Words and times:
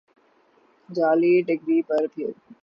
جعلی 0.89 1.33
ڈگری 1.47 1.77
پر 1.87 2.03
بھا 2.13 2.27